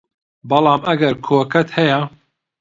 بەڵام 0.49 0.81
ئەگەر 0.87 1.13
کۆکەت 1.25 1.69
هەیە 1.77 1.99